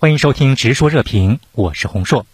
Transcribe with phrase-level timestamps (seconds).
[0.00, 2.24] 欢迎收听《直说热评》，我是洪硕。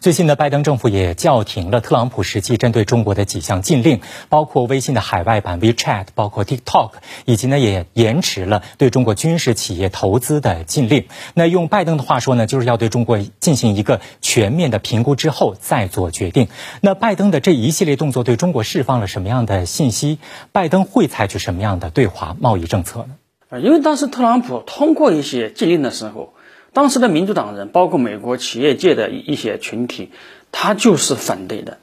[0.00, 6.90] 最近呢，拜登政府也叫停了特朗普时期针对中国的几项禁令，包括微信的海外版 WeChat，包括 TikTok，
[7.24, 11.06] 以及呢也延迟了对中国军事企业投资的禁令。
[11.34, 16.48] 那用拜登的话说呢，就是要对中国进行一个全面的评估之后再做决定。
[16.80, 20.18] 那拜登的这一系列动作对中国释放了什么样的信息？
[20.50, 23.10] 拜登会采取什么样的对华贸易政策呢？
[23.50, 26.32] 呃因为当时特朗普通过一些禁令的时候。
[26.72, 30.10] 当时的民主党人，包括美国企业界的一些群体，
[30.52, 31.78] 他就是反对的，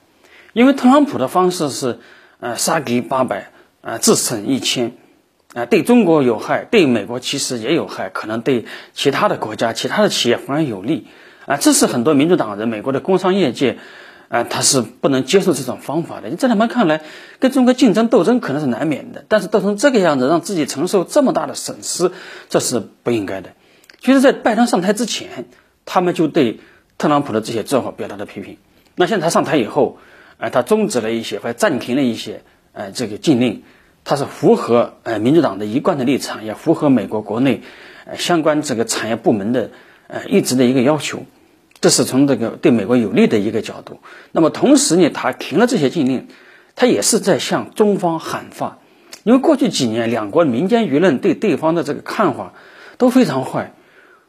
[0.54, 2.00] 因为特朗普的方式是，
[2.40, 4.94] 呃，杀敌八百，呃，自损一千，
[5.54, 11.08] 啊，对中国有害，对美国其实也有害，可能对其他的国家、其他的企业反而有利，
[11.46, 13.78] 啊，这是很多民主党人、美国的工商业界，
[14.28, 16.30] 啊，他是不能接受这种方法的。
[16.30, 17.02] 你在他们看来，
[17.40, 22.12] 跟中国竞争斗争可能是难免的，但是斗成这个样子，让自己承受这么大的损失，
[22.50, 23.52] 这是不应该的。
[24.02, 25.46] 其实，在拜登上台之前，
[25.86, 26.60] 他们就对
[26.98, 28.58] 特朗普的这些做法表达了批评。
[28.96, 29.98] 那现在他上台以后，
[30.38, 33.64] 呃，他终止了一些或者暂停了一些呃这个禁令，
[34.06, 37.62] 他是符合呃民主党的一贯的立场，也符合美国国内
[38.06, 39.72] 呃相关这个产业部门的
[40.08, 41.24] 呃一直的一个要求。
[41.82, 44.00] 这是从这个对美国有利的一个角度。
[44.32, 46.28] 那么同时呢，他停了这些禁令，
[46.76, 48.80] 他也是在向中方喊话，
[49.24, 52.54] 因为过去几年两国民间舆论对对方的这个看法
[52.98, 53.74] 都非常坏。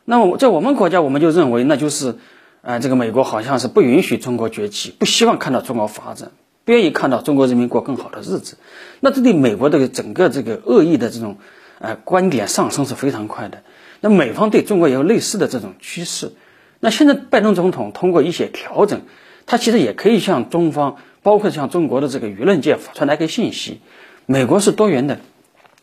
[0.05, 2.17] 那么在我们国家，我们就认为那就是，
[2.62, 6.33] 呃，这个美国好像是不允许中国崛起，不希望看到中国发展，
[6.65, 8.56] 不愿意看到中国人民过更好的日子。
[9.01, 11.37] 那这对美国的整个这个恶意的这种，
[11.78, 13.62] 呃，观点上升是非常快的。
[14.01, 16.33] 那美方对中国也有类似的这种趋势。
[16.81, 19.03] 那现在拜登总统通过一些调整，
[19.47, 23.81] 他其实也可以向中方，包括向中国的这个舆论界传达一个信息：
[24.27, 25.21] 美国是多元的，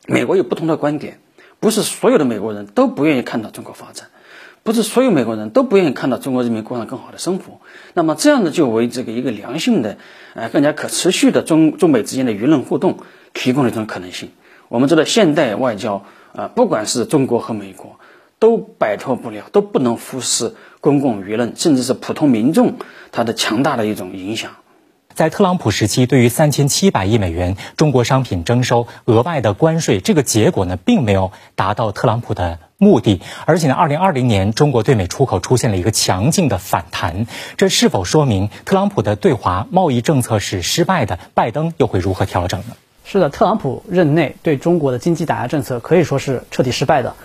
[0.07, 1.19] 美国有不同的观点。
[1.59, 4.07] 不是所有的美国人都不愿意看到中国发展，
[4.63, 7.59] 不是所有美国人都不愿意看到中国人民过上更好的生活。
[7.93, 9.97] 那么这样子就为这个一个良性的、
[10.33, 12.97] 呃更加可持续的中中美之间的舆论互动
[13.33, 14.31] 提供了一种可能性。
[14.69, 16.03] 我们知道，现代外交
[16.33, 17.99] 啊，不管是中国和美国，
[18.37, 22.75] 都摆脱不了，都不能忽视公共舆论，甚至是普通民众
[23.11, 24.51] 他的强大的一种影响。
[25.17, 33.19] 在特朗普时期，对于三千七百亿美元中国商品征收额外的关税，这个结果呢，并没有达到特朗普的目的。
[33.47, 37.25] 而且呢，二零二零年中国对美出口出现了一个强劲的反弹，
[37.57, 41.17] 这是否说明特朗普的对华贸易政策是失败的？
[41.33, 42.75] 拜登又会如何调整呢？
[43.03, 47.15] 是的，特朗普任内对中国的经济打压政策可以说是彻底失败的，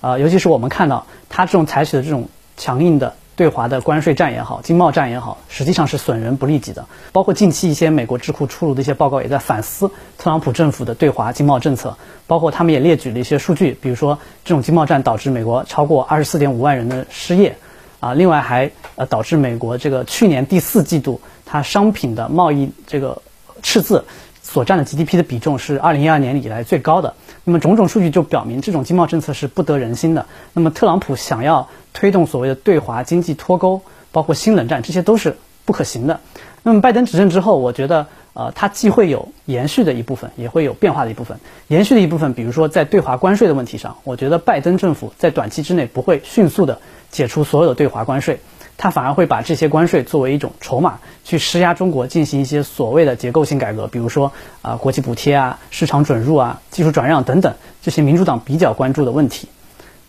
[0.00, 3.14] 啊，尤其是我们看到他这种采取的这种强硬的。
[3.34, 6.86] 对华的关税战也好，经贸战也好，实际上是损人不利己的。
[7.12, 11.96] 包括近期一些美国智库出炉的一些报告，也在反思特朗普政府的对华经贸政策。
[12.26, 17.56] 包括他们也列举了一些数据，比如说这种经贸战导致美国超过二十四点五万人的失业，
[18.00, 23.22] 啊，另外还呃导致美国这个去年第四季度它商品的贸易这个
[23.62, 24.04] 赤字。
[24.52, 27.14] 所占的 GDP 的比重是二零一二年以来最高的。
[27.44, 30.26] 那么种种数据就表明，这种经贸政策是不得人心的。
[30.52, 33.80] 那么特朗普想要推动所谓的对华经济脱钩，
[34.12, 36.20] 包括新冷战，这些都是不可行的。
[36.62, 41.40] 那么拜登执政之后，我觉得，呃，它既会有延续的一部分，也会有变化的一部分。
[41.68, 46.78] 延续的一部分，比如说在对华关税的问题上，我觉得拜登政府在短期之内不会迅速的
[47.10, 48.40] 解除所有的对华关税。
[48.82, 59.46] 他反而会把这些关税作为一种筹码，去施压中国进行一些所谓的结构性改革，比如说啊国际补贴啊、市场准入啊、技术转让等等这些民主党比较关注的问题。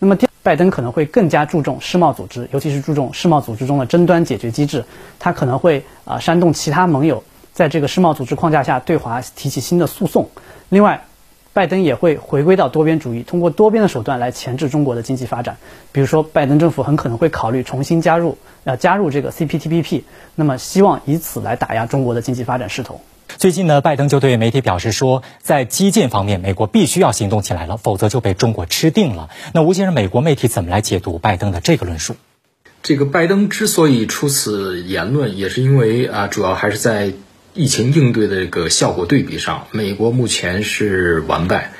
[0.00, 4.84] 那么第二，拜登可能会更加注重世贸组织，尤其是注重世贸组织中的争端解决机制。
[5.20, 10.28] 他可能会啊煽动其他盟友在这个世贸组织框架下对华提起新的诉讼。
[10.68, 11.04] 另外，
[11.54, 15.56] 拜登也会回归到多边主义，通过多边的手段来钳制中国的经济发展。
[15.92, 20.02] 比如说，拜登政府很可能会考虑重新加入，呃，加入这个 CPTPP，
[20.34, 23.00] 那么希望以此来打压中国的经济发展势头。
[23.36, 29.30] 最近呢，拜登就对媒体表示说，在基建方面，美国必须要行动起来了，否则就被中国吃定了。
[29.52, 32.16] 那吴先生，美国媒体怎么来解读拜登的这个论述？
[32.82, 37.12] 这个拜登之所以出此言论，也是因为啊，主要还是在。
[37.54, 41.72] 疫情应对的这个效果对比上，美国目前是完败。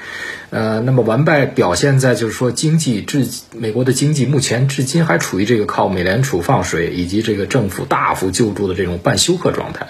[0.55, 9.89] 呃，那么完败表现在就是说，经济至美国的经济目前至今还处于这个靠美联储放水以及这个政府大幅救助的这种半休克状态。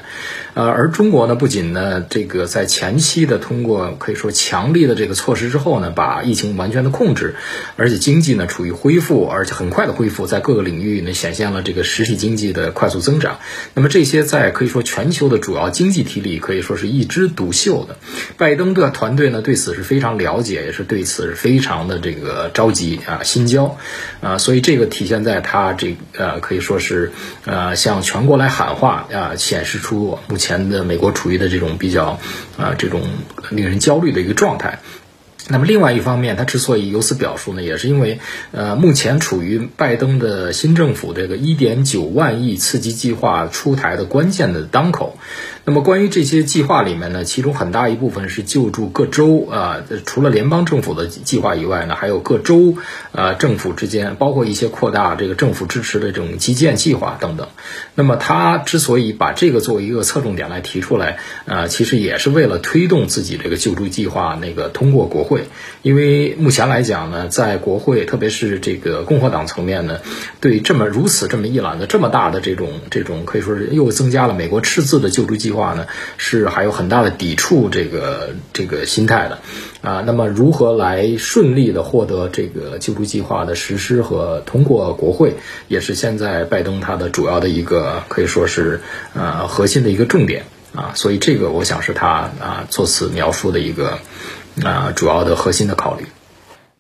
[0.55, 7.35] 呃，而中国呢，不仅呢，这个在前期的通过可以说强力的这个措施之后呢，把疫情完全的控制，
[7.77, 13.41] 而且经济呢处于恢复，而且很快的恢复，在各个领域呢显现了这个实体经济的快速增长。
[13.75, 17.99] 那么这些在可以说全球的主要经济体里可以说是一枝独秀的。
[18.39, 20.54] 拜登的团队呢对此是非常了解。
[20.63, 23.77] 也是对此是非常的这个着急啊，心焦
[24.21, 27.13] 啊，所以这个体现在他这呃可以说是
[27.45, 32.21] 呃向全国来喊话啊，显示出目前的美国处于的这种比较
[32.57, 33.03] 啊这种
[33.51, 34.79] 令人焦虑的一个状态。
[35.47, 38.19] 那么另外一方面，他之所以由此表述呢，也是因为，
[38.53, 45.19] 呃，目前处于拜登的新政府这个一点九万亿刺激计划出台的关键的当口。
[45.67, 52.77] 那么关于这些计划里面呢，其中很大一部分是救助各州啊，除了联邦政府的计划以外呢，还有各州
[53.13, 57.49] 呃政府之间，包括一些扩大这个政府支持的这种基建计划等等。
[57.95, 61.17] 那么他之所以把这个作为一个侧重点来提出来，
[61.47, 65.47] 呃，其实也是为了推动自己这个救助计划那个通过国会。
[65.81, 70.01] 因为目前来讲呢，在国会，特别是这个共和党层面呢，
[70.41, 75.87] 对这么如此这么一揽子这么大的这种这种可以说是又增加了美国赤字的救助计划话呢，
[76.19, 79.39] 是还有很大的抵触这个这个心态的
[79.81, 80.03] 啊。
[80.05, 85.37] 那么如何来顺利的获得这个救助计划的实施和通过国会，
[85.69, 88.83] 也是现在拜登他的主要的一个可以说是
[89.15, 90.93] 呃核心的一个重点啊。
[90.95, 92.09] 所以这个我想是他
[92.41, 93.99] 啊作此描述的一个。
[94.63, 96.07] 啊，主要的核心的考虑，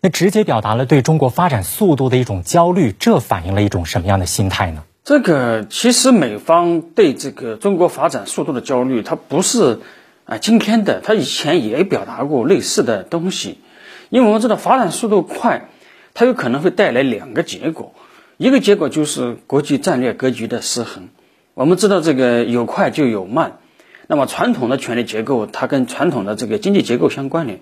[0.00, 4.84] 那直接表达了对中国发展速度的一种焦虑，这反映了一种什么样的心态呢？
[5.04, 9.80] 这个其实美方对这个中国发展速度的焦虑，它不是
[10.24, 13.58] 啊今天的，它以前也表达过类似的东西。
[14.08, 15.68] 因为我们知道发展速度快，
[16.14, 17.92] 它有可能会带来两个结果，
[18.38, 21.10] 一个结果就是国际战略格局的失衡。
[21.52, 23.58] 我们知道这个有快就有慢。
[24.06, 27.60] 那么传统的权力结构，它跟传统的这个经济结构相关联。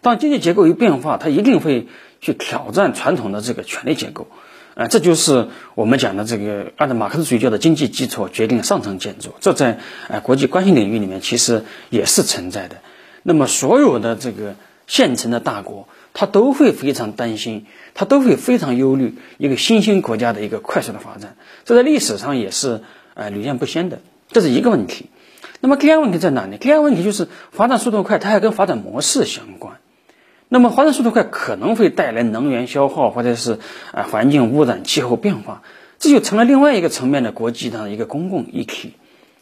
[0.00, 1.88] 当经济结构一变化，它一定会
[2.20, 4.28] 去挑战传统的这个权力结构。
[4.74, 9.32] 啊，这就是我们讲的这个按照马克思主义叫的经济基础决定上层建筑。
[9.40, 9.78] 这在
[10.08, 12.76] 呃国际关系领域里面其实也是存在的。
[13.22, 14.56] 那么所有的这个
[14.86, 21.36] 现成的大国，他都会非常担心，他都会非常忧虑一个新兴国家的一个快速的发展。
[21.64, 22.82] 这在历史上也是
[23.14, 24.00] 呃屡见不鲜的。
[24.28, 25.06] 这是一个问题。
[25.60, 26.58] 那么第二个问题在哪里？
[26.58, 29.76] 第二个问题就是发展速度快，它还跟发展模式相关。
[30.54, 33.58] 那么发展速度快可能会带来能源消耗，或者是
[33.90, 35.62] 啊环境污染、气候变化，
[35.98, 38.92] 这就成了另外一个层面的国际上的一个公共议题。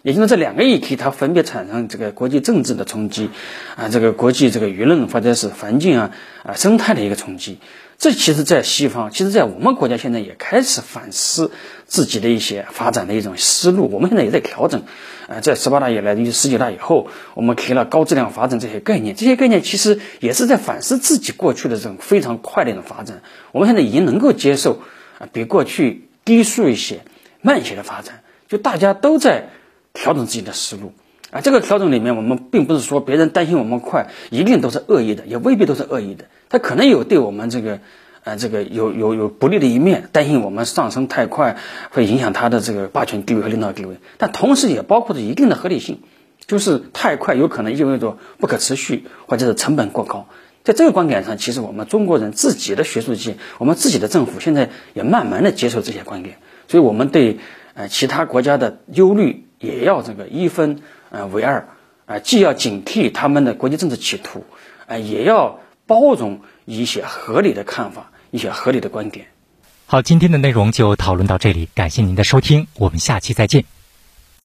[0.00, 3.29] 也就是这两个议题，它分别产生这个国际政治的冲击，
[3.76, 6.12] 啊，这个国际这个舆论或者是环境啊
[6.44, 7.58] 啊生态的一个冲击。
[8.03, 11.53] 这其实，在西方，其实，在我们国家现在也开始反思
[11.87, 13.89] 自己的一些发展的一种思路。
[13.93, 14.83] 我们现在也在调整，
[15.29, 19.15] 呃，在十八大以来，以及十九大以后，我们提了高质量发展这些概念。
[19.15, 23.23] 这些概念其实也是在反思自己过去的这种非常快的一种发展。
[23.53, 24.81] 我们现在已经能够接受
[25.21, 27.05] 啊，比过去低速一些、
[27.41, 28.25] 慢一些的发展。
[28.49, 29.51] 就大家都在
[29.95, 30.93] 调整自己的思路
[31.32, 31.40] 啊。
[31.40, 36.26] 这个调整里面，我们并不是说别人担心我们快，一定都是恶意的，也未必都是恶意的。
[36.49, 37.81] 他可能有对我们这个，
[38.23, 41.56] 呃，这个有有有不利的一面，担心我们上升太快
[41.90, 46.00] 会影响他的这个霸权地位和领导地位，但同时也包括着一定的合理性，
[46.46, 50.29] 就是太快有可能意味着不可持续或者是成本过高。
[50.64, 56.37] 在这个观点上，其实我们中国人自己的学术界，我们自己的政府现在也慢慢的接受这些观点，
[56.69, 57.38] 所以我们对
[57.75, 60.79] 呃其他国家的忧虑也要这个一分
[61.12, 61.69] 呃为二，
[62.06, 64.44] 啊，既要警惕他们的国际政治企图，
[64.88, 65.61] 啊，也要。
[65.85, 69.26] 包容一些合理的看法，一些合理的观点。
[69.85, 73.65] 好，今天的内容就讨论到这里，感谢您的收听，我们下期再见。